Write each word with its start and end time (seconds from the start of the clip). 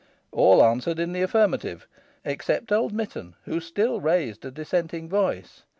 All 0.31 0.65
answered 0.65 0.97
in 0.97 1.11
the 1.11 1.21
affirmative 1.21 1.85
except 2.25 2.71
old 2.71 2.91
Mitton, 2.91 3.35
who 3.45 3.59
still 3.59 4.01
raised 4.01 4.43
a 4.43 4.49
dissenting 4.49 5.07
voice. 5.09 5.61